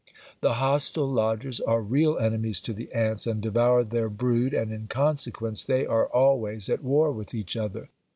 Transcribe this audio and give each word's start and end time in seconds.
The 0.39 0.53
hostile 0.55 1.07
lodgers 1.07 1.59
are 1.61 1.79
real 1.79 2.17
enemies 2.17 2.59
to 2.61 2.73
the 2.73 2.91
ants 2.91 3.27
and 3.27 3.39
devour 3.39 3.83
their 3.83 4.09
brood, 4.09 4.51
and 4.51 4.73
in 4.73 4.87
consequence 4.87 5.63
they 5.63 5.85
are 5.85 6.07
always 6.07 6.69
at 6.71 6.81
war 6.83 7.11
with 7.11 7.35
each 7.35 7.55
other. 7.55 7.87